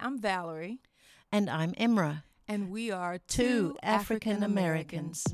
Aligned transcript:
I'm 0.00 0.20
Valarie. 0.20 0.78
And 1.32 1.50
I'm 1.50 1.72
Emra. 1.72 2.22
And 2.46 2.70
we 2.70 2.90
are 2.92 3.18
two, 3.18 3.42
two 3.42 3.76
African 3.82 4.44
Americans. 4.44 5.24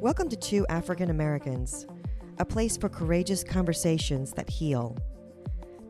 Welcome 0.00 0.28
to 0.28 0.36
Two 0.36 0.64
African 0.68 1.10
Americans, 1.10 1.86
a 2.38 2.44
place 2.44 2.76
for 2.76 2.88
courageous 2.88 3.42
conversations 3.42 4.32
that 4.34 4.48
heal. 4.48 4.96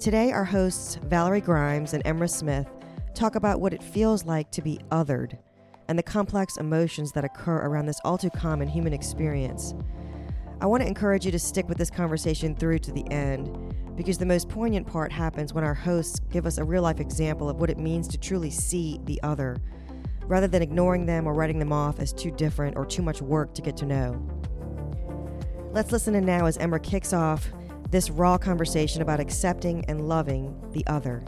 Today, 0.04 0.32
our 0.32 0.44
hosts, 0.44 0.98
Valarie 1.08 1.42
Grimes 1.42 1.94
and 1.94 2.04
Emra 2.04 2.28
Smith, 2.28 2.68
talk 3.14 3.36
about 3.36 3.62
what 3.62 3.72
it 3.72 3.82
feels 3.82 4.26
like 4.26 4.50
to 4.50 4.60
be 4.60 4.78
othered 4.90 5.38
and 5.88 5.98
the 5.98 6.02
complex 6.02 6.58
emotions 6.58 7.10
that 7.12 7.24
occur 7.24 7.56
around 7.56 7.86
this 7.86 8.02
all 8.04 8.18
too 8.18 8.28
common 8.28 8.68
human 8.68 8.92
experience. 8.92 9.74
I 10.60 10.66
want 10.66 10.82
to 10.82 10.86
encourage 10.86 11.24
you 11.24 11.32
to 11.32 11.38
stick 11.38 11.70
with 11.70 11.78
this 11.78 11.88
conversation 11.88 12.54
through 12.54 12.80
to 12.80 12.92
the 12.92 13.10
end 13.10 13.74
because 13.96 14.18
the 14.18 14.26
most 14.26 14.50
poignant 14.50 14.86
part 14.86 15.10
happens 15.10 15.54
when 15.54 15.64
our 15.64 15.72
hosts 15.72 16.20
give 16.30 16.44
us 16.44 16.58
a 16.58 16.64
real 16.64 16.82
life 16.82 17.00
example 17.00 17.48
of 17.48 17.56
what 17.56 17.70
it 17.70 17.78
means 17.78 18.06
to 18.08 18.18
truly 18.18 18.50
see 18.50 19.00
the 19.04 19.18
other 19.22 19.56
rather 20.26 20.48
than 20.48 20.60
ignoring 20.60 21.06
them 21.06 21.26
or 21.26 21.32
writing 21.32 21.58
them 21.58 21.72
off 21.72 21.98
as 21.98 22.12
too 22.12 22.30
different 22.32 22.76
or 22.76 22.84
too 22.84 23.00
much 23.00 23.22
work 23.22 23.54
to 23.54 23.62
get 23.62 23.74
to 23.78 23.86
know. 23.86 24.22
Let's 25.72 25.92
listen 25.92 26.14
in 26.14 26.26
now 26.26 26.44
as 26.44 26.58
Emra 26.58 26.82
kicks 26.82 27.14
off 27.14 27.50
this 27.94 28.10
raw 28.10 28.36
conversation 28.36 29.02
about 29.02 29.20
accepting 29.20 29.84
and 29.84 30.08
loving 30.08 30.52
the 30.72 30.84
other. 30.88 31.22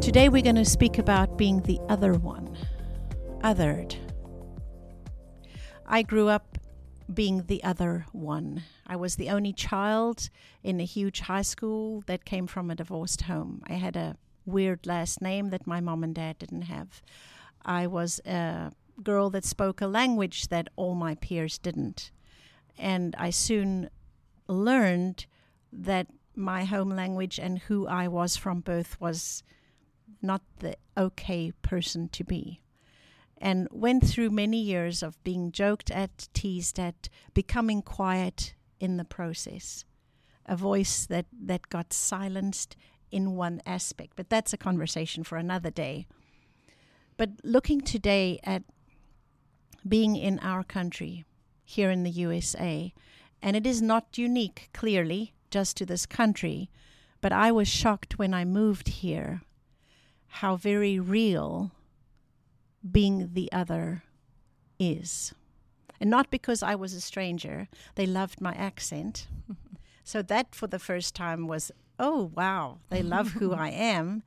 Today 0.00 0.28
we're 0.28 0.40
going 0.40 0.54
to 0.54 0.64
speak 0.64 0.98
about 0.98 1.36
being 1.36 1.62
the 1.62 1.80
other 1.88 2.12
one, 2.12 2.56
othered. 3.42 3.96
I 5.86 6.02
grew 6.02 6.28
up 6.28 6.58
being 7.12 7.42
the 7.48 7.64
other 7.64 8.06
one. 8.12 8.62
I 8.86 8.94
was 8.94 9.16
the 9.16 9.30
only 9.30 9.52
child 9.52 10.30
in 10.62 10.78
a 10.78 10.84
huge 10.84 11.22
high 11.22 11.42
school 11.42 12.04
that 12.06 12.24
came 12.24 12.46
from 12.46 12.70
a 12.70 12.76
divorced 12.76 13.22
home. 13.22 13.64
I 13.66 13.72
had 13.72 13.96
a 13.96 14.16
weird 14.50 14.86
last 14.86 15.20
name 15.20 15.50
that 15.50 15.66
my 15.66 15.80
mom 15.80 16.04
and 16.04 16.14
dad 16.14 16.38
didn't 16.38 16.62
have. 16.62 17.02
I 17.64 17.86
was 17.86 18.20
a 18.26 18.72
girl 19.02 19.30
that 19.30 19.44
spoke 19.44 19.80
a 19.80 19.86
language 19.86 20.48
that 20.48 20.68
all 20.76 20.94
my 20.94 21.14
peers 21.14 21.58
didn't. 21.58 22.10
And 22.78 23.14
I 23.18 23.30
soon 23.30 23.90
learned 24.48 25.26
that 25.72 26.06
my 26.34 26.64
home 26.64 26.90
language 26.90 27.38
and 27.38 27.58
who 27.58 27.86
I 27.86 28.08
was 28.08 28.36
from 28.36 28.60
birth 28.60 29.00
was 29.00 29.42
not 30.22 30.42
the 30.58 30.76
okay 30.96 31.52
person 31.62 32.08
to 32.08 32.24
be 32.24 32.60
and 33.40 33.66
went 33.70 34.06
through 34.06 34.30
many 34.30 34.60
years 34.60 35.02
of 35.02 35.22
being 35.24 35.50
joked 35.50 35.90
at, 35.90 36.28
teased 36.34 36.78
at, 36.78 37.08
becoming 37.32 37.80
quiet 37.80 38.54
in 38.78 38.98
the 38.98 39.04
process. 39.04 39.84
A 40.44 40.56
voice 40.56 41.06
that, 41.06 41.26
that 41.44 41.70
got 41.70 41.92
silenced 41.92 42.76
in 43.10 43.36
one 43.36 43.62
aspect. 43.66 44.12
But 44.16 44.30
that's 44.30 44.52
a 44.52 44.58
conversation 44.58 45.24
for 45.24 45.36
another 45.36 45.70
day. 45.70 46.06
But 47.16 47.30
looking 47.44 47.80
today 47.80 48.40
at 48.44 48.62
being 49.86 50.16
in 50.16 50.38
our 50.40 50.64
country, 50.64 51.24
here 51.64 51.90
in 51.90 52.02
the 52.02 52.10
USA, 52.10 52.92
and 53.42 53.56
it 53.56 53.66
is 53.66 53.80
not 53.80 54.18
unique, 54.18 54.70
clearly, 54.72 55.32
just 55.50 55.76
to 55.76 55.86
this 55.86 56.06
country, 56.06 56.70
but 57.20 57.32
I 57.32 57.52
was 57.52 57.68
shocked 57.68 58.18
when 58.18 58.34
I 58.34 58.44
moved 58.44 58.88
here 58.88 59.42
how 60.34 60.56
very 60.56 60.98
real 60.98 61.72
being 62.88 63.30
the 63.34 63.50
other 63.52 64.04
is. 64.78 65.34
And 66.00 66.08
not 66.08 66.30
because 66.30 66.62
I 66.62 66.74
was 66.74 66.94
a 66.94 67.00
stranger, 67.00 67.68
they 67.94 68.06
loved 68.06 68.40
my 68.40 68.52
accent. 68.54 69.26
so 70.04 70.22
that 70.22 70.54
for 70.54 70.66
the 70.66 70.78
first 70.78 71.14
time 71.14 71.46
was, 71.46 71.70
oh, 72.00 72.32
wow, 72.34 72.78
they 72.88 73.02
love 73.02 73.32
who 73.32 73.52
I 73.66 73.68
am. 73.68 74.22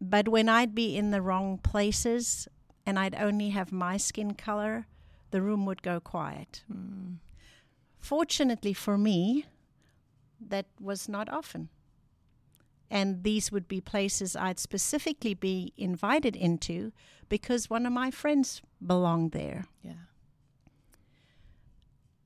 But 0.00 0.28
when 0.28 0.48
I'd 0.48 0.74
be 0.74 0.96
in 0.96 1.10
the 1.10 1.22
wrong 1.22 1.58
places 1.58 2.46
and 2.84 2.98
I'd 2.98 3.14
only 3.14 3.50
have 3.50 3.72
my 3.72 3.96
skin 3.96 4.34
color, 4.34 4.86
the 5.30 5.42
room 5.42 5.64
would 5.66 5.82
go 5.82 6.00
quiet. 6.00 6.62
Mm. 6.72 7.16
Fortunately 7.98 8.72
for 8.72 8.98
me, 8.98 9.46
that 10.40 10.66
was 10.80 11.08
not 11.08 11.28
often 11.28 11.68
and 12.90 13.22
these 13.22 13.52
would 13.52 13.68
be 13.68 13.80
places 13.80 14.34
I'd 14.34 14.58
specifically 14.58 15.34
be 15.34 15.72
invited 15.76 16.34
into 16.34 16.92
because 17.28 17.68
one 17.68 17.86
of 17.86 17.92
my 17.92 18.10
friends 18.10 18.62
belonged 18.84 19.32
there. 19.32 19.66
Yeah. 19.82 19.92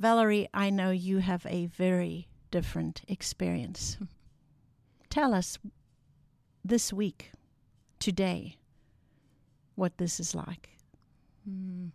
Valarie, 0.00 0.48
I 0.52 0.70
know 0.70 0.90
you 0.90 1.18
have 1.18 1.46
a 1.46 1.66
very 1.66 2.28
different 2.52 3.02
experience. 3.08 3.98
Tell 5.10 5.34
us 5.34 5.58
this 6.64 6.92
week, 6.92 7.32
today, 7.98 8.56
what 9.74 9.98
this 9.98 10.20
is 10.20 10.36
like. 10.36 10.68
Mm. 11.48 11.90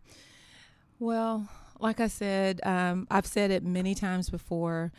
Well, 0.99 1.47
like 1.79 2.01
I 2.01 2.07
said, 2.07 2.59
um, 2.65 3.07
I've 3.09 3.25
said 3.25 3.51
it 3.51 3.63
many 3.63 3.95
times 3.95 4.29
before. 4.29 4.91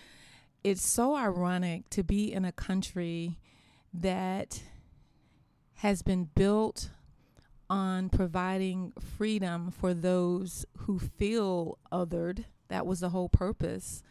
It's 0.65 0.87
so 0.87 1.15
ironic 1.15 1.91
to 1.91 2.03
be 2.03 2.33
in 2.33 2.47
a 2.47 2.53
country 2.53 3.39
that 3.93 4.63
has 5.75 6.03
been 6.03 6.31
built 6.35 6.91
on 7.69 8.09
providing 8.09 8.93
freedom 9.17 9.71
for 9.71 9.93
those 9.93 10.65
who 10.79 10.99
feel 10.99 11.79
othered. 11.93 12.45
That 12.69 12.87
was 12.87 13.01
the 13.01 13.11
whole 13.11 13.29
purpose 13.29 14.03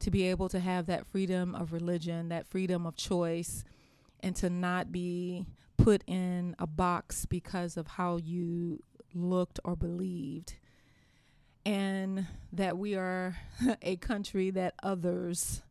to 0.00 0.10
be 0.10 0.24
able 0.24 0.48
to 0.48 0.60
have 0.60 0.86
that 0.86 1.06
freedom 1.06 1.54
of 1.54 1.72
religion, 1.72 2.28
that 2.28 2.46
freedom 2.46 2.86
of 2.86 2.96
choice, 2.96 3.64
and 4.20 4.34
to 4.36 4.50
not 4.50 4.92
be 4.92 5.46
put 5.76 6.02
in 6.06 6.54
a 6.58 6.66
box 6.66 7.26
because 7.26 7.76
of 7.76 7.86
how 7.86 8.16
you 8.16 8.82
looked 9.14 9.60
or 9.64 9.76
believed. 9.76 10.54
And 11.64 12.26
that 12.52 12.78
we 12.78 12.94
are 12.94 13.36
a 13.82 13.96
country 13.96 14.50
that 14.50 14.74
others 14.82 15.62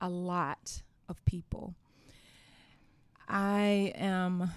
a 0.00 0.08
lot 0.08 0.82
of 1.08 1.24
people. 1.24 1.74
I 3.28 3.92
am 3.94 4.50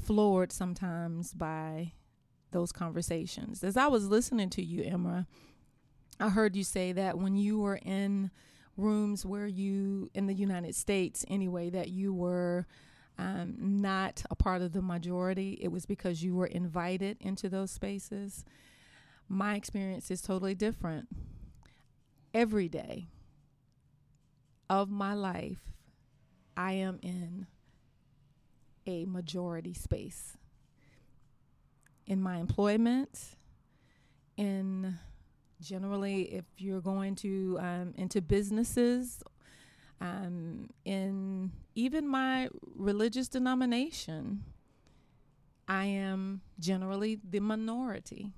floored 0.00 0.50
sometimes 0.50 1.34
by 1.34 1.92
those 2.52 2.72
conversations. 2.72 3.62
As 3.62 3.76
I 3.76 3.86
was 3.86 4.08
listening 4.08 4.50
to 4.50 4.64
you, 4.64 4.82
Emra, 4.82 5.26
I 6.20 6.28
heard 6.28 6.56
you 6.56 6.64
say 6.64 6.92
that 6.92 7.18
when 7.18 7.36
you 7.36 7.58
were 7.58 7.80
in 7.82 8.30
rooms 8.76 9.26
where 9.26 9.46
you, 9.46 10.10
in 10.14 10.26
the 10.26 10.34
United 10.34 10.74
States 10.74 11.24
anyway, 11.28 11.70
that 11.70 11.88
you 11.88 12.14
were 12.14 12.66
um, 13.18 13.54
not 13.58 14.22
a 14.30 14.34
part 14.34 14.62
of 14.62 14.72
the 14.72 14.82
majority, 14.82 15.58
it 15.60 15.68
was 15.68 15.86
because 15.86 16.22
you 16.22 16.34
were 16.34 16.46
invited 16.46 17.16
into 17.20 17.48
those 17.48 17.70
spaces. 17.70 18.44
My 19.28 19.54
experience 19.54 20.10
is 20.10 20.22
totally 20.22 20.54
different. 20.54 21.08
Every 22.34 22.68
day 22.68 23.08
of 24.70 24.90
my 24.90 25.14
life, 25.14 25.60
I 26.56 26.72
am 26.72 26.98
in 27.02 27.46
a 28.86 29.04
majority 29.04 29.74
space 29.74 30.36
in 32.06 32.20
my 32.22 32.38
employment, 32.38 33.36
in 34.36 34.98
generally 35.62 36.34
if 36.34 36.44
you're 36.58 36.80
going 36.80 37.14
to 37.16 37.58
um, 37.60 37.94
into 37.96 38.20
businesses, 38.20 39.22
um, 40.00 40.70
in 40.84 41.52
even 41.74 42.06
my 42.06 42.48
religious 42.74 43.28
denomination, 43.28 44.44
I 45.68 45.84
am 45.86 46.42
generally 46.58 47.18
the 47.28 47.40
minority. 47.40 48.32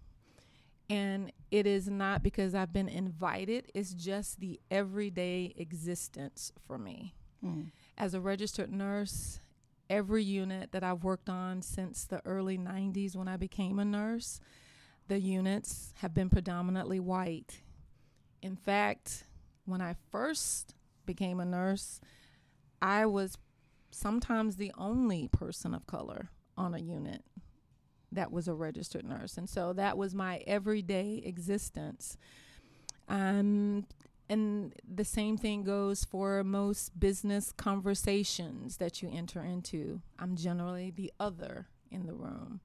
And 0.90 1.32
it 1.50 1.66
is 1.66 1.88
not 1.88 2.22
because 2.22 2.54
I've 2.54 2.72
been 2.72 2.90
invited, 2.90 3.72
it's 3.74 3.94
just 3.94 4.40
the 4.40 4.60
everyday 4.70 5.54
existence 5.56 6.52
for 6.66 6.78
me. 6.78 7.14
Mm 7.44 7.70
as 7.96 8.14
a 8.14 8.20
registered 8.20 8.72
nurse, 8.72 9.40
every 9.88 10.22
unit 10.22 10.72
that 10.72 10.82
I've 10.82 11.04
worked 11.04 11.28
on 11.28 11.62
since 11.62 12.04
the 12.04 12.20
early 12.24 12.58
90s 12.58 13.14
when 13.14 13.28
I 13.28 13.36
became 13.36 13.78
a 13.78 13.84
nurse, 13.84 14.40
the 15.08 15.18
units 15.20 15.92
have 15.98 16.14
been 16.14 16.30
predominantly 16.30 17.00
white. 17.00 17.60
In 18.42 18.56
fact, 18.56 19.24
when 19.66 19.80
I 19.80 19.96
first 20.10 20.74
became 21.06 21.40
a 21.40 21.44
nurse, 21.44 22.00
I 22.82 23.06
was 23.06 23.38
sometimes 23.90 24.56
the 24.56 24.72
only 24.78 25.28
person 25.28 25.74
of 25.74 25.86
color 25.86 26.30
on 26.56 26.74
a 26.74 26.78
unit. 26.78 27.22
that 28.12 28.30
was 28.32 28.48
a 28.48 28.54
registered 28.54 29.04
nurse. 29.04 29.36
And 29.36 29.48
so 29.48 29.72
that 29.72 29.98
was 29.98 30.14
my 30.14 30.38
everyday 30.46 31.22
existence. 31.24 32.16
Um, 33.08 33.86
and 34.28 34.72
the 34.88 35.04
same 35.04 35.36
thing 35.36 35.64
goes 35.64 36.04
for 36.04 36.42
most 36.44 36.98
business 36.98 37.52
conversations 37.52 38.78
that 38.78 39.02
you 39.02 39.10
enter 39.12 39.42
into. 39.42 40.00
I'm 40.18 40.36
generally 40.36 40.90
the 40.90 41.12
other 41.20 41.66
in 41.90 42.06
the 42.06 42.14
room. 42.14 42.60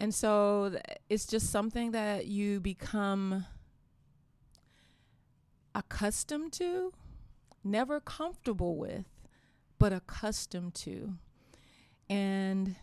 And 0.00 0.14
so 0.14 0.80
it's 1.10 1.26
just 1.26 1.50
something 1.50 1.90
that 1.90 2.26
you 2.26 2.58
become 2.58 3.44
accustomed 5.74 6.54
to, 6.54 6.94
never 7.62 8.00
comfortable 8.00 8.76
with, 8.76 9.04
but 9.78 9.92
accustomed 9.92 10.74
to. 10.76 11.16
And 12.08 12.76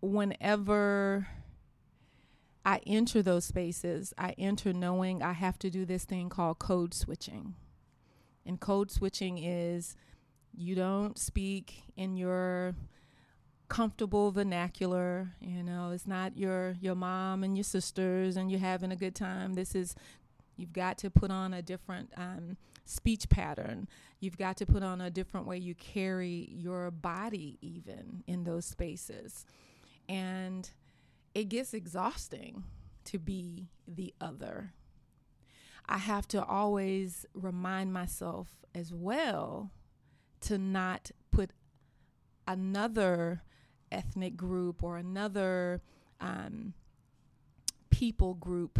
whenever 0.00 1.28
I 2.64 2.80
enter 2.86 3.22
those 3.22 3.44
spaces, 3.44 4.14
I 4.16 4.34
enter 4.38 4.72
knowing 4.72 5.22
I 5.22 5.32
have 5.32 5.58
to 5.58 5.70
do 5.70 5.84
this 5.84 6.04
thing 6.04 6.30
called 6.30 6.60
code 6.60 6.94
switching. 6.94 7.56
And 8.46 8.58
code 8.58 8.90
switching 8.90 9.36
is 9.36 9.96
you 10.54 10.74
don't 10.74 11.18
speak 11.18 11.82
in 11.94 12.16
your 12.16 12.74
comfortable 13.72 14.30
vernacular, 14.30 15.30
you 15.40 15.62
know, 15.62 15.92
it's 15.92 16.06
not 16.06 16.36
your 16.36 16.76
your 16.82 16.94
mom 16.94 17.42
and 17.42 17.56
your 17.56 17.64
sisters 17.64 18.36
and 18.36 18.50
you're 18.50 18.60
having 18.60 18.92
a 18.92 18.96
good 18.96 19.14
time. 19.14 19.54
This 19.54 19.74
is 19.74 19.96
you've 20.58 20.74
got 20.74 20.98
to 20.98 21.10
put 21.10 21.30
on 21.30 21.54
a 21.54 21.62
different 21.62 22.12
um, 22.18 22.58
speech 22.84 23.30
pattern. 23.30 23.88
You've 24.20 24.36
got 24.36 24.58
to 24.58 24.66
put 24.66 24.82
on 24.82 25.00
a 25.00 25.08
different 25.08 25.46
way 25.46 25.56
you 25.56 25.74
carry 25.74 26.50
your 26.52 26.90
body 26.90 27.56
even 27.62 28.22
in 28.26 28.44
those 28.44 28.66
spaces. 28.66 29.46
And 30.06 30.68
it 31.34 31.48
gets 31.48 31.72
exhausting 31.72 32.64
to 33.06 33.18
be 33.18 33.70
the 33.88 34.12
other. 34.20 34.74
I 35.88 35.96
have 35.96 36.28
to 36.28 36.44
always 36.44 37.24
remind 37.32 37.94
myself 37.94 38.48
as 38.74 38.92
well 38.92 39.70
to 40.42 40.58
not 40.58 41.10
put 41.30 41.52
another 42.46 43.42
ethnic 43.92 44.36
group 44.36 44.82
or 44.82 44.96
another 44.96 45.80
um, 46.20 46.74
people 47.90 48.34
group 48.34 48.78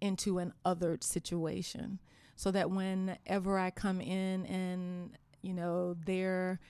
into 0.00 0.38
an 0.38 0.52
othered 0.64 1.02
situation. 1.02 2.00
So 2.36 2.50
that 2.50 2.70
whenever 2.70 3.58
I 3.58 3.70
come 3.70 4.00
in 4.00 4.44
and, 4.44 5.16
you 5.40 5.54
know, 5.54 5.96
they're, 6.04 6.60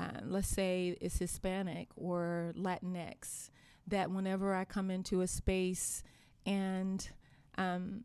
uh, 0.00 0.20
let's 0.24 0.48
say 0.48 0.96
it's 1.00 1.18
Hispanic 1.18 1.88
or 1.94 2.52
Latinx, 2.56 3.50
that 3.86 4.10
whenever 4.10 4.54
I 4.54 4.64
come 4.64 4.90
into 4.90 5.20
a 5.20 5.28
space 5.28 6.02
and 6.44 7.08
um, 7.56 8.02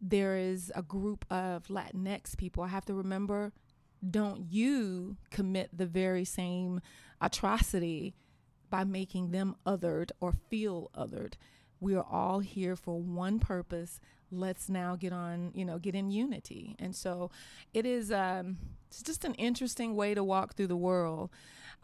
there 0.00 0.36
is 0.36 0.72
a 0.74 0.82
group 0.82 1.24
of 1.30 1.68
Latinx 1.68 2.36
people, 2.36 2.64
I 2.64 2.68
have 2.68 2.84
to 2.86 2.94
remember 2.94 3.52
don't 4.08 4.52
you 4.52 5.16
commit 5.30 5.70
the 5.76 5.86
very 5.86 6.24
same 6.24 6.80
atrocity 7.20 8.14
by 8.76 8.84
making 8.84 9.30
them 9.30 9.56
othered 9.64 10.10
or 10.20 10.34
feel 10.50 10.90
othered. 10.94 11.32
We 11.80 11.94
are 11.94 12.04
all 12.04 12.40
here 12.40 12.76
for 12.76 13.00
one 13.00 13.38
purpose. 13.38 14.00
Let's 14.30 14.68
now 14.68 14.96
get 14.96 15.14
on, 15.14 15.52
you 15.54 15.64
know, 15.64 15.78
get 15.78 15.94
in 15.94 16.10
unity. 16.10 16.76
And 16.78 16.94
so 16.94 17.30
it 17.72 17.86
is 17.86 18.12
um, 18.12 18.58
it's 18.88 19.02
just 19.02 19.24
an 19.24 19.32
interesting 19.36 19.96
way 19.96 20.12
to 20.12 20.22
walk 20.22 20.56
through 20.56 20.66
the 20.66 20.76
world. 20.76 21.30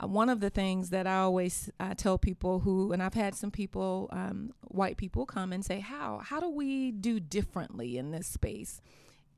Uh, 0.03 0.06
one 0.06 0.29
of 0.29 0.41
the 0.41 0.50
things 0.50 0.91
that 0.91 1.06
I 1.06 1.17
always 1.17 1.71
uh, 1.81 1.94
tell 1.94 2.19
people 2.19 2.61
who, 2.61 2.93
and 2.93 3.03
I've 3.03 3.15
had 3.15 3.35
some 3.35 3.50
people, 3.50 4.11
um, 4.12 4.53
white 4.69 4.99
people, 4.99 5.25
come 5.25 5.50
and 5.50 5.65
say, 5.65 5.81
"How? 5.81 6.21
How 6.23 6.41
do 6.41 6.50
we 6.50 6.91
do 6.91 7.21
differently 7.21 7.97
in 7.97 8.11
this 8.11 8.27
space?" 8.27 8.83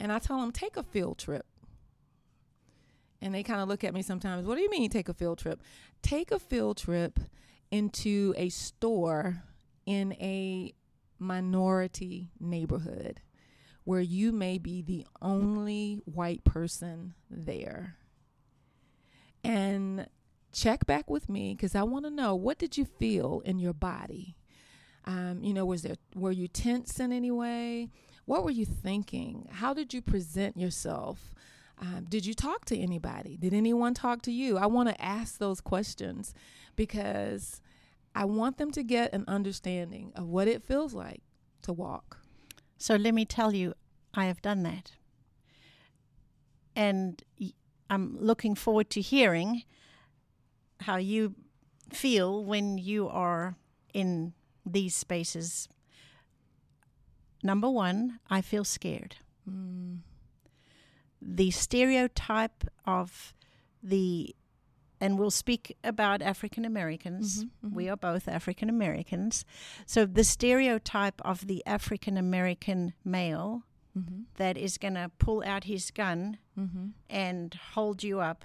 And 0.00 0.10
I 0.10 0.18
tell 0.18 0.40
them, 0.40 0.50
"Take 0.50 0.76
a 0.76 0.82
field 0.82 1.18
trip." 1.18 1.46
And 3.22 3.34
they 3.34 3.42
kind 3.42 3.60
of 3.60 3.68
look 3.68 3.84
at 3.84 3.94
me 3.94 4.02
sometimes. 4.02 4.46
What 4.46 4.56
do 4.56 4.62
you 4.62 4.70
mean, 4.70 4.90
take 4.90 5.08
a 5.08 5.14
field 5.14 5.38
trip? 5.38 5.62
Take 6.02 6.30
a 6.30 6.38
field 6.38 6.76
trip 6.76 7.18
into 7.70 8.34
a 8.36 8.48
store 8.50 9.42
in 9.86 10.12
a 10.14 10.74
minority 11.18 12.30
neighborhood 12.38 13.20
where 13.84 14.00
you 14.00 14.32
may 14.32 14.58
be 14.58 14.82
the 14.82 15.06
only 15.20 16.00
white 16.04 16.44
person 16.44 17.14
there. 17.30 17.96
And 19.42 20.06
check 20.52 20.86
back 20.86 21.10
with 21.10 21.28
me 21.28 21.54
because 21.54 21.74
I 21.74 21.82
want 21.82 22.06
to 22.06 22.10
know 22.10 22.34
what 22.34 22.58
did 22.58 22.78
you 22.78 22.84
feel 22.84 23.42
in 23.44 23.58
your 23.58 23.74
body? 23.74 24.36
Um, 25.04 25.42
you 25.42 25.52
know, 25.52 25.66
was 25.66 25.82
there 25.82 25.96
were 26.14 26.32
you 26.32 26.48
tense 26.48 26.98
in 26.98 27.12
any 27.12 27.30
way? 27.30 27.90
What 28.24 28.42
were 28.42 28.50
you 28.50 28.64
thinking? 28.64 29.48
How 29.52 29.74
did 29.74 29.92
you 29.92 30.00
present 30.00 30.56
yourself? 30.56 31.34
Um, 31.78 32.06
did 32.08 32.24
you 32.24 32.34
talk 32.34 32.64
to 32.66 32.78
anybody? 32.78 33.36
Did 33.36 33.52
anyone 33.52 33.94
talk 33.94 34.22
to 34.22 34.32
you? 34.32 34.58
I 34.58 34.66
want 34.66 34.88
to 34.88 35.02
ask 35.02 35.38
those 35.38 35.60
questions 35.60 36.32
because 36.76 37.60
I 38.14 38.24
want 38.24 38.58
them 38.58 38.70
to 38.72 38.82
get 38.82 39.12
an 39.12 39.24
understanding 39.26 40.12
of 40.14 40.28
what 40.28 40.46
it 40.46 40.62
feels 40.62 40.94
like 40.94 41.22
to 41.62 41.72
walk. 41.72 42.18
So 42.78 42.96
let 42.96 43.14
me 43.14 43.24
tell 43.24 43.54
you, 43.54 43.74
I 44.14 44.26
have 44.26 44.40
done 44.40 44.62
that. 44.62 44.92
And 46.76 47.22
I'm 47.90 48.16
looking 48.18 48.54
forward 48.54 48.90
to 48.90 49.00
hearing 49.00 49.62
how 50.80 50.96
you 50.96 51.34
feel 51.92 52.44
when 52.44 52.78
you 52.78 53.08
are 53.08 53.56
in 53.92 54.32
these 54.66 54.94
spaces. 54.94 55.68
Number 57.42 57.68
one, 57.68 58.20
I 58.30 58.40
feel 58.40 58.64
scared. 58.64 59.16
Mm. 59.48 59.98
The 61.26 61.50
stereotype 61.50 62.64
of 62.86 63.34
the, 63.82 64.34
and 65.00 65.18
we'll 65.18 65.30
speak 65.30 65.76
about 65.82 66.20
African 66.20 66.64
Americans. 66.64 67.38
Mm-hmm, 67.38 67.66
mm-hmm. 67.66 67.76
We 67.76 67.88
are 67.88 67.96
both 67.96 68.28
African 68.28 68.68
Americans. 68.68 69.44
So 69.86 70.04
the 70.04 70.24
stereotype 70.24 71.20
of 71.24 71.46
the 71.46 71.64
African 71.66 72.16
American 72.16 72.92
male 73.04 73.62
mm-hmm. 73.98 74.22
that 74.36 74.58
is 74.58 74.76
going 74.78 74.94
to 74.94 75.10
pull 75.18 75.42
out 75.46 75.64
his 75.64 75.90
gun 75.90 76.38
mm-hmm. 76.58 76.88
and 77.08 77.54
hold 77.72 78.02
you 78.02 78.20
up 78.20 78.44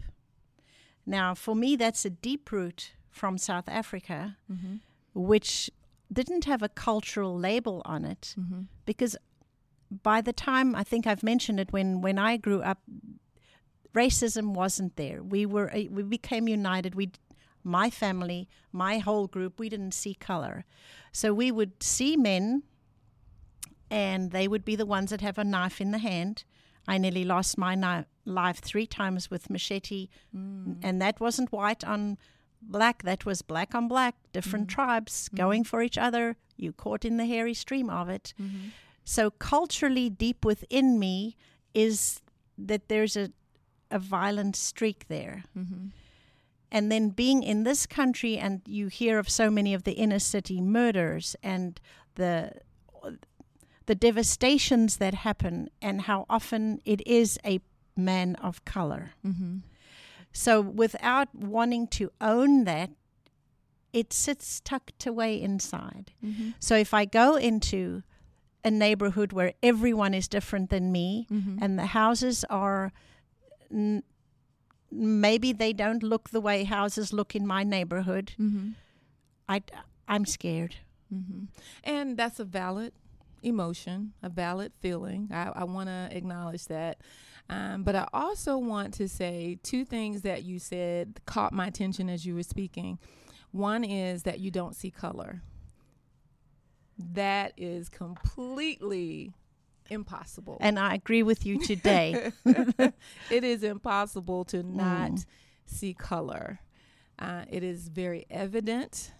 now, 1.09 1.33
for 1.33 1.55
me, 1.55 1.75
that's 1.75 2.05
a 2.05 2.11
deep 2.11 2.51
root 2.51 2.93
from 3.09 3.39
South 3.39 3.67
Africa, 3.67 4.37
mm-hmm. 4.49 4.75
which 5.15 5.71
didn't 6.13 6.45
have 6.45 6.61
a 6.61 6.69
cultural 6.69 7.35
label 7.35 7.81
on 7.83 8.05
it 8.05 8.35
mm-hmm. 8.39 8.61
because 8.85 9.17
by 9.91 10.21
the 10.21 10.33
time 10.33 10.75
I 10.75 10.83
think 10.83 11.07
I've 11.07 11.23
mentioned 11.23 11.59
it 11.59 11.71
when 11.71 12.01
when 12.01 12.17
I 12.17 12.37
grew 12.37 12.61
up 12.61 12.79
racism 13.93 14.53
wasn't 14.53 14.95
there 14.95 15.23
we 15.23 15.45
were 15.45 15.71
we 15.73 16.03
became 16.03 16.47
united 16.47 16.93
we 16.93 17.09
my 17.63 17.89
family 17.89 18.47
my 18.71 18.99
whole 18.99 19.25
group 19.25 19.59
we 19.59 19.67
didn't 19.67 19.93
see 19.93 20.13
color 20.13 20.63
so 21.11 21.33
we 21.33 21.51
would 21.51 21.81
see 21.81 22.15
men 22.15 22.61
and 23.89 24.29
they 24.29 24.47
would 24.47 24.63
be 24.63 24.75
the 24.75 24.85
ones 24.85 25.09
that 25.09 25.21
have 25.21 25.39
a 25.39 25.43
knife 25.43 25.81
in 25.81 25.89
the 25.89 25.97
hand 25.97 26.43
I 26.89 26.97
nearly 26.97 27.23
lost 27.23 27.57
my 27.57 28.05
life 28.25 28.59
three 28.59 28.87
times 28.87 29.29
with 29.29 29.49
machete, 29.49 30.09
mm. 30.35 30.77
and 30.81 30.99
that 30.99 31.19
wasn't 31.19 31.51
white 31.51 31.83
on 31.83 32.17
black, 32.63 33.03
that 33.03 33.25
was 33.25 33.43
black 33.43 33.75
on 33.75 33.87
black, 33.87 34.15
different 34.33 34.67
mm. 34.67 34.71
tribes 34.71 35.29
mm. 35.29 35.37
going 35.37 35.63
for 35.63 35.83
each 35.83 35.99
other. 35.99 36.35
You 36.57 36.73
caught 36.73 37.05
in 37.05 37.17
the 37.17 37.27
hairy 37.27 37.53
stream 37.53 37.91
of 37.91 38.09
it. 38.09 38.33
Mm-hmm. 38.41 38.69
So, 39.09 39.31
culturally, 39.31 40.07
deep 40.07 40.45
within 40.45 40.99
me 40.99 41.35
is 41.73 42.21
that 42.59 42.89
there's 42.89 43.17
a, 43.17 43.31
a 43.89 43.97
violent 43.97 44.55
streak 44.55 45.07
there. 45.07 45.45
Mm-hmm. 45.57 45.87
And 46.71 46.91
then 46.91 47.09
being 47.09 47.41
in 47.41 47.63
this 47.63 47.87
country, 47.87 48.37
and 48.37 48.61
you 48.67 48.87
hear 48.87 49.17
of 49.17 49.27
so 49.27 49.49
many 49.49 49.73
of 49.73 49.83
the 49.83 49.93
inner 49.93 50.19
city 50.19 50.61
murders 50.61 51.35
and 51.41 51.81
the 52.13 52.51
the 53.87 53.95
devastations 53.95 54.97
that 54.97 55.15
happen 55.15 55.71
and 55.81 56.01
how 56.01 56.27
often 56.29 56.79
it 56.85 57.01
is 57.07 57.39
a 57.43 57.61
man 57.97 58.35
of 58.35 58.63
color. 58.63 59.13
Mm-hmm. 59.25 59.57
So, 60.33 60.61
without 60.61 61.33
wanting 61.33 61.87
to 61.97 62.11
own 62.21 62.65
that, 62.65 62.91
it 63.91 64.13
sits 64.13 64.59
tucked 64.59 65.07
away 65.07 65.41
inside. 65.41 66.11
Mm-hmm. 66.23 66.51
So, 66.59 66.75
if 66.75 66.93
I 66.93 67.05
go 67.05 67.37
into 67.37 68.03
a 68.63 68.71
neighborhood 68.71 69.31
where 69.31 69.53
everyone 69.63 70.13
is 70.13 70.27
different 70.27 70.69
than 70.69 70.91
me 70.91 71.27
mm-hmm. 71.31 71.57
and 71.61 71.79
the 71.79 71.87
houses 71.87 72.43
are 72.49 72.91
n- 73.71 74.03
maybe 74.91 75.53
they 75.53 75.73
don't 75.73 76.03
look 76.03 76.29
the 76.29 76.41
way 76.41 76.63
houses 76.63 77.13
look 77.13 77.35
in 77.35 77.45
my 77.45 77.63
neighborhood, 77.63 78.33
mm-hmm. 78.39 78.69
I, 79.47 79.61
I'm 80.07 80.25
scared. 80.25 80.75
Mm-hmm. 81.13 81.45
And 81.83 82.17
that's 82.17 82.39
a 82.39 82.45
valid 82.45 82.93
emotion, 83.41 84.13
a 84.21 84.29
valid 84.29 84.73
feeling. 84.79 85.29
I, 85.31 85.51
I 85.55 85.63
want 85.63 85.89
to 85.89 86.09
acknowledge 86.11 86.65
that. 86.65 87.01
Um, 87.49 87.83
but 87.83 87.95
I 87.95 88.07
also 88.13 88.57
want 88.57 88.93
to 88.95 89.07
say 89.07 89.57
two 89.63 89.83
things 89.83 90.21
that 90.21 90.43
you 90.43 90.59
said 90.59 91.19
caught 91.25 91.51
my 91.51 91.67
attention 91.67 92.09
as 92.09 92.25
you 92.25 92.35
were 92.35 92.43
speaking. 92.43 92.99
One 93.51 93.83
is 93.83 94.23
that 94.23 94.39
you 94.39 94.51
don't 94.51 94.75
see 94.75 94.91
color. 94.91 95.41
That 97.13 97.53
is 97.57 97.89
completely 97.89 99.33
impossible. 99.89 100.57
And 100.59 100.77
I 100.77 100.93
agree 100.95 101.23
with 101.23 101.45
you 101.45 101.57
today. 101.63 102.31
it 102.45 103.43
is 103.43 103.63
impossible 103.63 104.45
to 104.45 104.63
not 104.63 105.11
Mm. 105.11 105.25
see 105.65 105.93
color. 105.93 106.59
Uh, 107.17 107.45
it 107.49 107.63
is 107.63 107.87
very 107.89 108.25
evident 108.29 109.11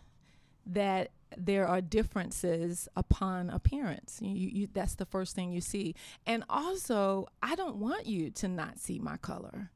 that 0.65 1.11
there 1.37 1.67
are 1.67 1.79
differences 1.81 2.87
upon 2.95 3.49
appearance. 3.49 4.19
You, 4.21 4.49
you, 4.49 4.67
that's 4.71 4.95
the 4.95 5.05
first 5.05 5.35
thing 5.35 5.51
you 5.51 5.61
see. 5.61 5.95
And 6.25 6.43
also, 6.49 7.27
I 7.41 7.55
don't 7.55 7.77
want 7.77 8.05
you 8.07 8.29
to 8.31 8.47
not 8.47 8.79
see 8.79 8.99
my 8.99 9.17
color 9.17 9.71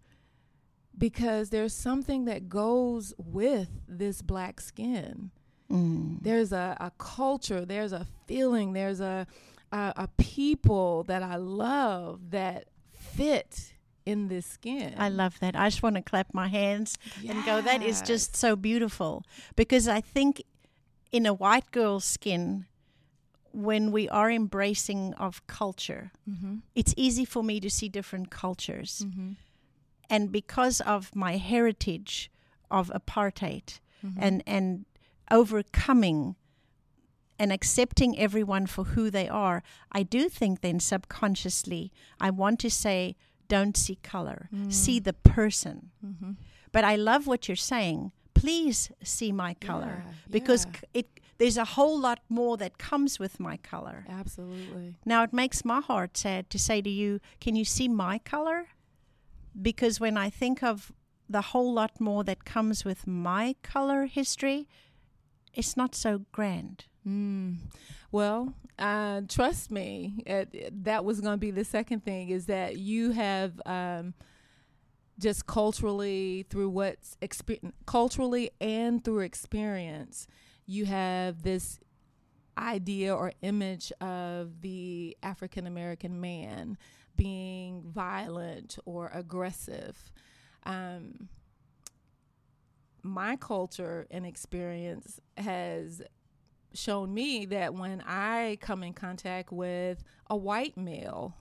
because 0.98 1.50
there's 1.50 1.74
something 1.74 2.26
that 2.26 2.50
goes 2.50 3.14
with 3.18 3.70
this 3.88 4.22
black 4.22 4.62
skin. 4.62 5.32
Mm. 5.74 6.20
There's 6.22 6.52
a, 6.54 6.78
a 6.80 6.92
culture, 6.98 7.66
there's 7.66 7.94
a 7.94 8.06
feeling, 8.28 8.74
there's 8.74 9.00
a, 9.02 9.26
a 9.72 9.94
a 10.06 10.08
people 10.18 11.04
that 11.06 11.24
I 11.24 11.36
love 11.38 12.30
that 12.32 12.66
fit 12.94 13.74
in 14.06 14.28
this 14.28 14.46
skin. 14.46 14.94
I 14.98 15.10
love 15.10 15.40
that. 15.40 15.56
I 15.56 15.68
just 15.70 15.82
want 15.82 15.96
to 15.96 16.02
clap 16.02 16.34
my 16.34 16.48
hands 16.48 16.98
and 17.28 17.44
go, 17.46 17.62
that 17.62 17.82
is 17.82 18.02
just 18.02 18.36
so 18.36 18.56
beautiful. 18.56 19.24
Because 19.56 19.88
I 19.88 20.02
think 20.02 20.44
in 21.12 21.26
a 21.26 21.34
white 21.34 21.72
girl's 21.72 22.04
skin, 22.06 22.66
when 23.52 23.92
we 23.92 24.10
are 24.10 24.30
embracing 24.30 25.14
of 25.16 25.46
culture, 25.48 26.12
Mhm. 26.30 26.62
it's 26.76 26.94
easy 26.98 27.26
for 27.26 27.44
me 27.44 27.60
to 27.62 27.70
see 27.70 27.88
different 27.90 28.30
cultures. 28.30 29.06
Mhm. 29.06 29.36
And 30.10 30.32
because 30.32 30.82
of 30.82 31.16
my 31.16 31.38
heritage 31.38 32.30
of 32.70 32.92
apartheid 32.94 33.80
Mhm. 34.04 34.18
and, 34.20 34.44
and 34.46 34.86
overcoming 35.40 36.36
and 37.40 37.52
accepting 37.52 38.18
everyone 38.18 38.66
for 38.68 38.84
who 38.94 39.10
they 39.10 39.28
are, 39.28 39.64
I 39.92 40.04
do 40.04 40.30
think 40.30 40.62
then 40.62 40.80
subconsciously 40.80 41.92
I 42.20 42.30
want 42.30 42.60
to 42.62 42.70
say, 42.70 43.16
don't 43.48 43.76
see 43.76 43.98
color, 44.14 44.50
see 44.70 45.00
the 45.00 45.14
person. 45.36 45.78
Mhm. 46.06 46.36
But 46.72 46.84
I 46.94 46.96
love 46.96 47.24
what 47.28 47.48
you're 47.48 47.68
saying. 47.76 48.12
Please 48.34 48.92
see 49.16 49.32
my 49.32 49.54
color 49.70 49.96
Yeah, 50.06 50.14
because 50.38 50.66
yeah. 50.66 50.80
c 50.80 50.80
it 51.00 51.08
there's 51.40 51.58
a 51.58 51.70
whole 51.76 51.98
lot 52.08 52.20
more 52.30 52.56
that 52.64 52.74
comes 52.90 53.12
with 53.24 53.36
my 53.40 53.58
color. 53.72 54.00
Absolutely. 54.22 54.88
Now 55.12 55.20
it 55.28 55.34
makes 55.34 55.60
my 55.74 55.82
heart 55.90 56.12
sad 56.18 56.42
to 56.54 56.58
say 56.68 56.78
to 56.88 56.90
you, 57.02 57.20
can 57.44 57.54
you 57.60 57.66
see 57.66 57.88
my 58.06 58.16
color? 58.34 58.60
Because 59.70 59.96
when 60.00 60.16
I 60.26 60.30
think 60.42 60.58
of 60.72 60.92
the 61.38 61.42
whole 61.52 61.72
lot 61.82 61.94
more 62.00 62.24
that 62.30 62.40
comes 62.56 62.78
with 62.90 63.02
my 63.08 63.46
color 63.74 64.02
history, 64.20 64.68
it's 65.54 65.78
not 65.78 65.96
so 65.96 66.22
grand. 66.32 66.86
Mm. 67.08 67.58
Well, 68.12 68.54
uh, 68.80 69.22
trust 69.28 69.72
me, 69.72 70.24
it, 70.26 70.50
it- 70.54 70.84
that 70.86 71.04
was 71.06 71.20
going 71.22 71.34
to 71.34 71.38
be 71.38 71.52
the 71.52 71.66
second 71.66 72.04
thing 72.06 72.30
is 72.30 72.46
that 72.48 72.78
you 72.78 73.12
have 73.12 73.62
um, 73.66 74.14
just 75.20 75.46
culturally, 75.46 76.46
through 76.50 76.70
what's 76.70 77.18
exper- 77.22 77.72
culturally 77.86 78.52
and 78.62 79.04
through 79.04 79.20
experience, 79.20 80.28
you 80.66 80.86
have 80.86 81.44
this 81.44 81.80
idea 82.58 83.14
or 83.16 83.32
image 83.42 83.92
of 84.00 84.62
the 84.62 85.18
African 85.24 85.66
American 85.68 86.22
man 86.22 86.78
being 87.16 87.82
violent 87.86 88.78
or 88.86 89.10
aggressive. 89.14 90.12
Um, 90.66 91.30
my 93.04 93.36
culture 93.36 94.08
and 94.10 94.26
experience 94.26 95.20
has 95.38 96.02
shown 96.74 97.14
me 97.14 97.46
that 97.46 97.76
when 97.76 98.02
I 98.02 98.58
come 98.62 98.82
in 98.82 98.94
contact 98.94 99.52
with 99.52 100.04
a 100.30 100.36
white 100.36 100.78
male, 100.78 101.36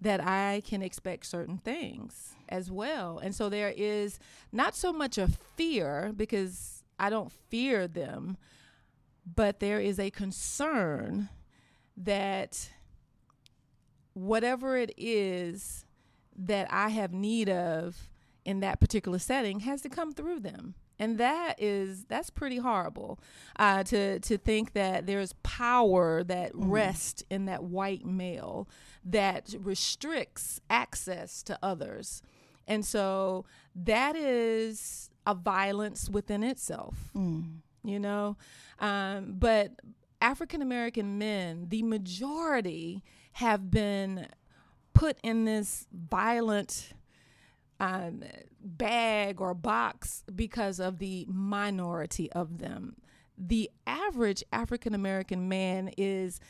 that 0.00 0.20
I 0.20 0.62
can 0.66 0.82
expect 0.82 1.24
certain 1.24 1.58
things 1.58 2.34
as 2.48 2.70
well. 2.70 3.18
And 3.18 3.34
so 3.34 3.48
there 3.48 3.72
is 3.74 4.18
not 4.52 4.76
so 4.76 4.92
much 4.92 5.16
a 5.16 5.28
fear 5.28 6.12
because 6.14 6.82
I 6.98 7.08
don't 7.08 7.32
fear 7.48 7.88
them, 7.88 8.36
but 9.34 9.60
there 9.60 9.80
is 9.80 9.98
a 9.98 10.10
concern 10.10 11.30
that 11.96 12.70
whatever 14.12 14.76
it 14.76 14.92
is 14.96 15.84
that 16.36 16.70
I 16.70 16.90
have 16.90 17.12
need 17.12 17.48
of 17.48 18.10
in 18.44 18.60
that 18.60 18.80
particular 18.80 19.18
setting 19.18 19.60
has 19.60 19.80
to 19.82 19.88
come 19.88 20.12
through 20.12 20.40
them. 20.40 20.74
And 20.98 21.18
that 21.18 21.56
is 21.58 22.04
that's 22.04 22.30
pretty 22.30 22.56
horrible 22.56 23.18
uh, 23.58 23.82
to 23.84 24.18
to 24.20 24.38
think 24.38 24.72
that 24.72 25.06
there's 25.06 25.34
power 25.42 26.24
that 26.24 26.52
rests 26.54 27.22
in 27.30 27.44
that 27.46 27.62
white 27.64 28.06
male 28.06 28.66
that 29.04 29.54
restricts 29.60 30.60
access 30.70 31.42
to 31.44 31.58
others, 31.62 32.22
and 32.66 32.84
so 32.84 33.44
that 33.74 34.16
is 34.16 35.10
a 35.26 35.34
violence 35.34 36.08
within 36.08 36.42
itself 36.42 37.10
Mm. 37.14 37.58
you 37.84 37.98
know? 38.00 38.36
Um, 38.78 39.34
but 39.38 39.72
african 40.22 40.62
american 40.62 41.18
men 41.18 41.66
the 41.68 41.82
majority 41.82 43.04
have 43.32 43.70
been 43.70 44.26
put 44.94 45.18
in 45.22 45.44
this 45.44 45.86
violent 45.92 46.92
um, 47.80 48.22
bag 48.60 49.40
or 49.40 49.54
box 49.54 50.24
because 50.34 50.80
of 50.80 50.98
the 50.98 51.26
minority 51.28 52.30
of 52.32 52.58
them 52.58 52.96
the 53.38 53.70
average 53.86 54.42
african 54.52 54.94
american 54.94 55.48
man 55.48 55.90
is 55.96 56.40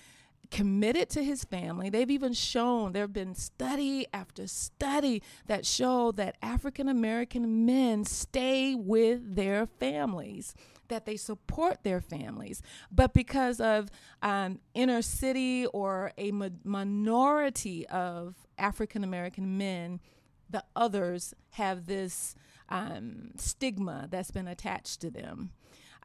committed 0.51 1.09
to 1.11 1.23
his 1.23 1.45
family. 1.45 1.91
They've 1.91 2.11
even 2.11 2.33
shown, 2.33 2.93
there 2.93 3.03
have 3.03 3.13
been 3.13 3.35
study 3.35 4.07
after 4.13 4.47
study 4.47 5.23
that 5.47 5.67
show 5.67 6.13
that 6.13 6.37
African 6.43 6.89
American 6.89 7.67
men 7.67 8.05
stay 8.05 8.75
with 8.75 9.37
their 9.37 9.67
families, 9.67 10.55
that 10.89 11.07
they 11.07 11.17
support 11.17 11.83
their 11.83 12.01
families. 12.01 12.63
But 12.91 13.13
because 13.13 13.61
of 13.61 13.91
um, 14.23 14.61
inner 14.75 15.03
city 15.03 15.67
or 15.67 16.13
a 16.17 16.33
minority 16.65 17.87
of 17.89 18.37
African 18.59 19.05
American 19.05 19.59
men, 19.59 20.01
the 20.49 20.65
others 20.75 21.35
have 21.51 21.87
this 21.87 22.35
um, 22.69 23.31
stigma 23.37 24.09
that's 24.11 24.31
been 24.31 24.49
attached 24.49 25.01
to 25.01 25.11
them. 25.11 25.51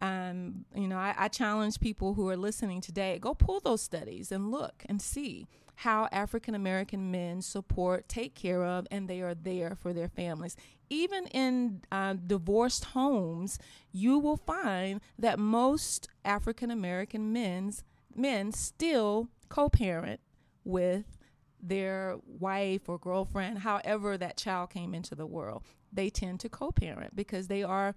Um, 0.01 0.65
you 0.75 0.87
know, 0.87 0.97
I, 0.97 1.13
I 1.15 1.27
challenge 1.27 1.79
people 1.79 2.15
who 2.15 2.27
are 2.29 2.37
listening 2.37 2.81
today 2.81 3.19
go 3.19 3.35
pull 3.35 3.59
those 3.59 3.81
studies 3.83 4.31
and 4.31 4.49
look 4.49 4.83
and 4.87 4.99
see 5.01 5.47
how 5.75 6.07
African 6.11 6.53
American 6.53 7.11
men 7.11 7.41
support, 7.41 8.07
take 8.07 8.35
care 8.35 8.63
of, 8.63 8.87
and 8.91 9.07
they 9.07 9.21
are 9.21 9.33
there 9.33 9.75
for 9.75 9.93
their 9.93 10.09
families. 10.09 10.55
Even 10.89 11.25
in 11.27 11.81
uh, 11.91 12.15
divorced 12.27 12.85
homes, 12.85 13.57
you 13.91 14.19
will 14.19 14.37
find 14.37 15.01
that 15.17 15.39
most 15.39 16.07
African 16.25 16.69
American 16.69 17.31
men's 17.31 17.83
men 18.15 18.51
still 18.51 19.29
co-parent 19.49 20.19
with 20.63 21.17
their 21.61 22.17
wife 22.25 22.89
or 22.89 22.97
girlfriend, 22.97 23.59
however 23.59 24.17
that 24.17 24.37
child 24.37 24.69
came 24.71 24.93
into 24.95 25.15
the 25.15 25.25
world. 25.25 25.63
They 25.93 26.09
tend 26.09 26.39
to 26.41 26.49
co-parent 26.49 27.15
because 27.15 27.47
they 27.47 27.63
are 27.63 27.93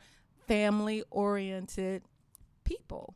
family 0.46 1.02
oriented 1.10 2.02
people. 2.64 3.14